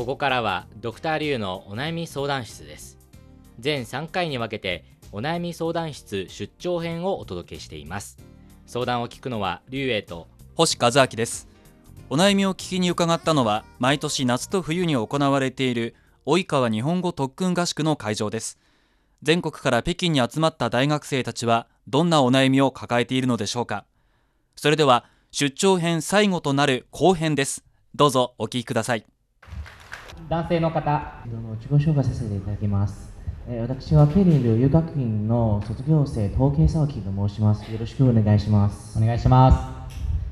[0.00, 2.96] ここからはドクターリュウのお悩み相談室です。
[3.58, 8.16] 全3回に分けてお悩み相談室出張編をお届けしています。
[8.64, 11.48] 相談を聞くのはリュウエイと星和明です。
[12.08, 15.94] お悩みを聞きに伺ったのは毎年夏と冬に行われている
[16.24, 18.58] 及川日本語特訓合宿の会場です。
[19.22, 23.84] 全国から北京に集まった大学生たちはどんなお悩みを抱えているのでしょうか。
[24.56, 27.66] それでは出張編最後となる後編です。
[27.94, 29.04] どうぞお聞きください。
[30.28, 33.12] 男性の方どうも自己紹介させていただきます。
[33.48, 37.70] えー私はケリン留学院の卒業生、統計沢木と申します。
[37.72, 38.98] よろしくお願いします。
[38.98, 39.88] お願いしま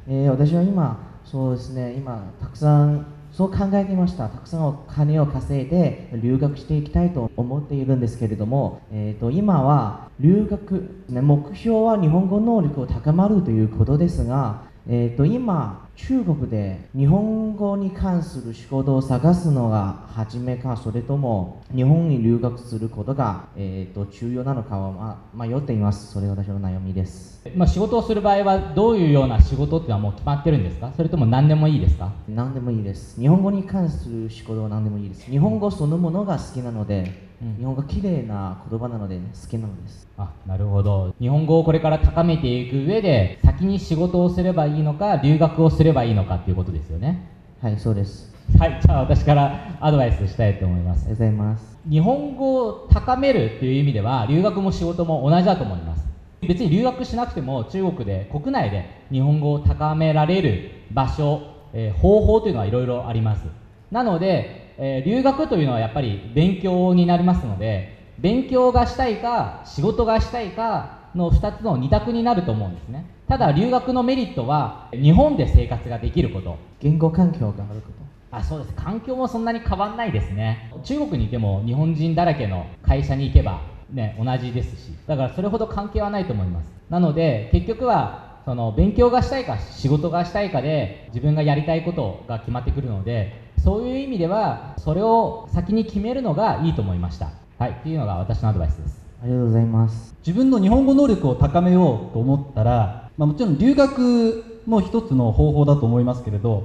[0.06, 4.28] えー私は今、そうですね、今、たくさん、そう考えていました。
[4.28, 26.12] たくさんお金を稼いで留学していきたいと思っているんですけれども、えー、と今は留学、ね、目標は日本語能力を高まるということですが、えー、と今、中国で日本語に関する仕事を探すのが初めか、それとも日本に留学することが、えー、と重要なのかは、ま迷っています。
[26.12, 27.40] それが私の悩みです。
[27.56, 30.92] まあ、仕事をする場合はどういうような仕事っていうのはもう決まってるんですか？
[30.96, 32.12] それとも何でもいいですか？
[32.28, 33.20] 何でもいいです。
[33.20, 35.28] 日本語に関する仕事は何でもいいです。
[35.28, 40.08] 日本語そのものが好きなので、うん日本語綺麗な言葉なので好きなのです。
[40.16, 47.16] あなるほど日本語をこれから高めていく上で先に仕事をすればいいのか留学をすればいいのかっていうことですよね
[47.60, 48.28] はい、そうです。
[48.58, 51.78] はいじゃあ私からアドバイスしたいと思いますありがとうございます。
[51.90, 56.06] 日本語を高めるっていう意味では留学も仕事も同じだと思います
[56.40, 60.60] 別に留学しなくても中国で国内で日本語を高められる
[60.92, 61.40] 場所、
[61.72, 63.46] えー方法というのはいろいろあります
[63.90, 67.84] なので、えー留学というのはやっぱり勉強になりますので
[68.18, 73.04] 勉強がしたいか仕事がしたいかの2つの2択になると思うんですね。
[73.28, 76.56] ただ留学のメリットは日本で生活ができること。
[76.80, 77.98] 言語環境があること。
[78.30, 78.74] あそうです。
[78.74, 80.70] 環境もそんなに変わんないですね。
[80.84, 83.60] 中国にいても日本人だらけの会社に行けば
[83.92, 84.96] ね同じですし。
[85.06, 86.72] だからそれほど関係はないと思います。
[86.88, 97.32] なので結局はその勉強がしたいか仕事がしたいかで自分がやりたいことが決まってくるのでそういう意味ではそれを先に決めるのがいいと思いました。
[97.58, 97.72] はい。
[97.72, 100.14] っていうのが私のアドバイスですありがとうございます。
[100.26, 106.62] 自分の日本語能力を高めようと思ったら、まあ、もちろん留学も一つの方法だと思いますけれど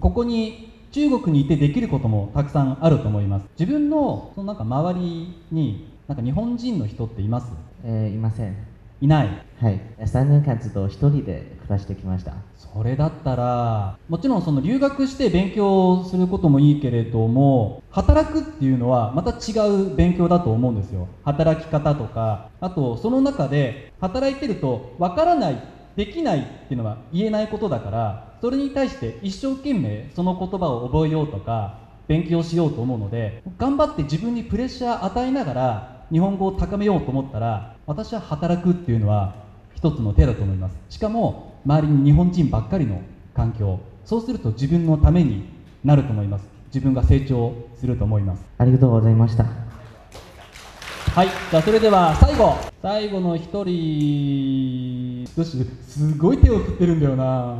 [0.00, 7.46] ここに中国にいてできることもたくさんあると思います自分のそのなんか周りになんか日本人の人っています？
[7.84, 8.75] えーいません。
[9.00, 9.80] いないはい。
[9.98, 12.34] 3年間ずっと一人で暮らしてきました。
[12.76, 25.62] それだったらもちろんその留学して勉強することもいいけれども働くっていうのはまた違う勉強だと思うんですよ働き方とかあとその中で働いてるとわからない
[25.96, 31.78] できないっていうのは言えないことだからそれに対して一生懸命その言葉を覚えようとか
[32.08, 39.34] 勉強しようと思うので頑張って自分にプレッシャー与えながら日本語を高めようと思ったら私は働くっていうのは
[39.74, 43.00] 一つの手だと思いますしかも周りに日本人ばっかりの
[43.34, 45.48] 環境そうすると自分のために
[45.84, 49.44] なると思います自分が成長すると思いますありがとうございました。
[51.16, 57.56] はいじゃあそれでは最後最後の一人よしすごい手を振ってるんだよな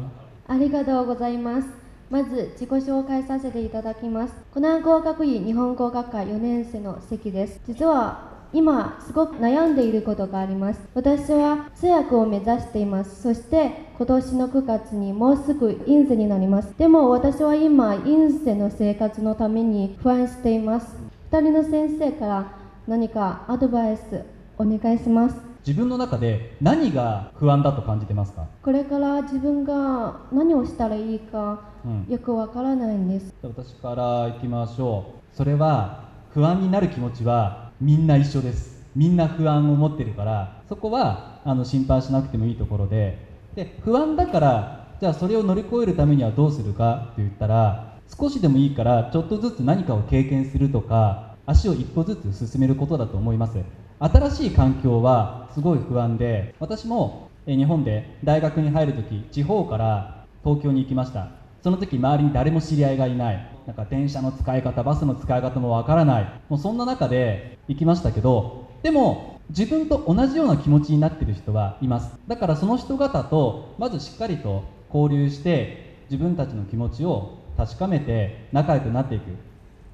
[0.47, 1.69] ありがとうございます。
[2.10, 4.34] まず自己紹介させていただきます。
[4.53, 7.60] 湖南工学院日本語学科4年生の関です。
[7.66, 10.81] 実は今すごく悩んでいることがあります。
[10.95, 13.23] 私は通訳を目指しています。
[13.23, 16.77] そして今年の9月にもうすぐ院生になります。
[16.79, 20.97] でも私は今院生の生活のために不安しています。
[21.31, 22.53] 二人の先生から
[22.87, 24.23] 何かアドバイス
[24.59, 25.37] お願いします。
[25.67, 33.33] 自分の中で何が不安だと感じてますか、これから自分が何をしたらいいかうん、よくわからないんです。
[33.43, 38.76] 私からいきましょうそれは不安になる気持ちはみんな一緒です。
[38.94, 43.19] みんな不安を持ってるからそこはあの心配しなくてもいいところで。
[43.54, 53.58] で不安だからじゃあそれを乗り越えるためにはどうするかって言ったら少しでもいいからちょっとずつ何かを経験するとか足を一歩ずつ進めることだと思います。
[53.99, 61.29] 新しい環境はすごい不安で私も日本で大学に入るとき地方から東京に行きました。
[61.62, 63.56] その時周りに誰も知り合いがいない。
[63.67, 66.25] なんか電車の使い方バスの使い方もわからない。
[66.49, 72.17] もうそんな中で行きましたけどでも自分と同じような気持ちになってる人はいます。
[72.29, 79.25] だからその人方とまずしっかりと交流して自分たちの気持ちを確かめて仲良くなっていく。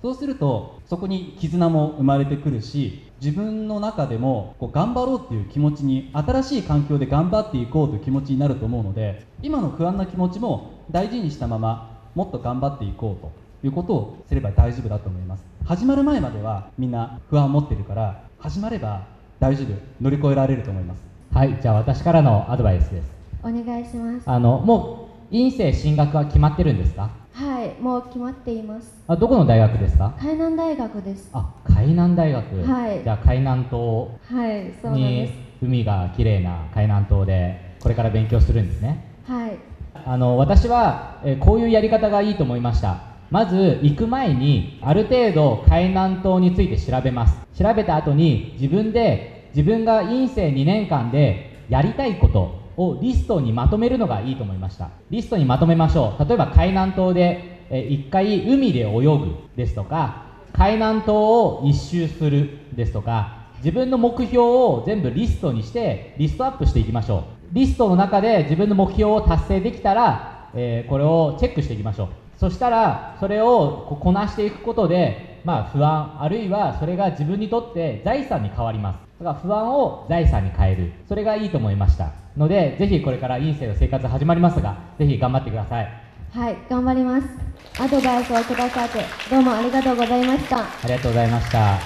[0.03, 13.31] そうするとそこに絆も生まれてくるし自分の中でもこう頑張ろうっていう気持ちに新しい環境で頑張っていこうという気持ちになると思うので今の不安な気持ちも大事にしたままもっと頑張っていこうと。
[13.63, 15.45] いうことをすれば大丈夫だと思います。
[15.65, 19.07] 始まる前まではみんな不安を持ってるから始まれば
[19.39, 19.69] 大丈夫。
[20.01, 21.03] 乗り越えられると思います。
[21.33, 23.11] はいじゃあ私からのアドバイスです。
[23.43, 24.29] お願いします。
[24.29, 27.11] あのもう院生進学は決まってるんですか？
[27.33, 29.03] はいもう決まっています。
[29.07, 30.15] あどこの大学ですか？
[30.19, 31.31] 海南大学です。
[31.33, 33.03] あ海南大学、はい。
[33.03, 35.33] じゃあ海南島はいそうなんにです。
[35.63, 39.07] 海が綺麗な海南島でこれから勉強するんですね。
[39.27, 39.57] はい。
[40.05, 47.41] あの私は、えーこういうやり方がいいと思いましたまず行く前にある程度海南島について調べます。
[47.55, 54.91] 調べた後に自分で自分が院生2年間でやりたいことをリストにまとめるのがいいと思いました。
[55.09, 56.29] リストにまとめましょう。
[56.29, 61.15] 例えば海南島で、1回海で泳ぐですとか海南島
[61.47, 67.55] を一周するですとか自分の目標を全部リストにしてリストアップしていきましょう。
[67.55, 72.22] リストの中で自分の目標を達成できたら、えーこれをチェックしていきましょう。
[72.43, 78.99] そしたらそれをここなしていくことで、まあ、不安あるいはそれが自分にとって財産に変わります。
[79.21, 80.93] だから不安を財産に変える。
[81.09, 82.11] それがいいと思いました。
[82.37, 85.89] のでぜひこれから院生の生活始まりますがぜひ頑張ってください。
[86.33, 87.29] はい頑張ります。
[87.81, 90.59] アドバイスをくださってどうもありがとうございました。
[90.59, 91.79] ありがとうございました。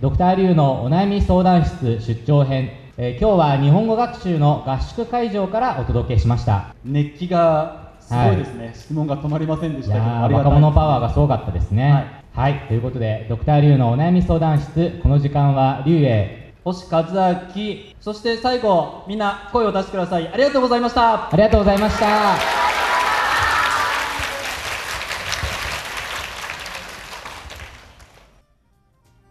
[0.00, 6.74] ドクターリュウのお悩み相談室出張編、えー今日は日本語学習の合宿会場からお届けしました。
[6.84, 12.24] 熱気がすごいですね、質問が止まりませんでしたけどー若者パワーがすごかったですね。
[12.34, 16.52] はい、ということで、ドクターリュウのお悩み相談室、この時間はリュウへ。
[16.64, 17.94] 星和明。
[18.00, 20.26] そして最後みんな声を出してください。
[20.26, 21.32] ありがとうございました。
[21.32, 22.60] ありがとうございました。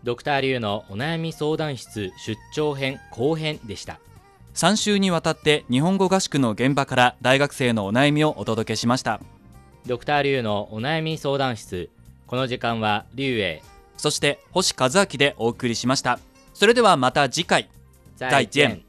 [0.06, 4.00] ドクターリュウのお悩み相談室出張編後編でした
[4.60, 9.22] 3週にわたって日本語合宿の現場から大学生のお悩みをお届けしました。
[9.86, 11.90] ドクターリュウのお悩み相談室。
[12.28, 13.64] この時間はリュウへ。
[13.96, 16.20] そして星和明でお送りしました。
[16.54, 17.70] それではまた次回。
[18.18, 18.84] 再见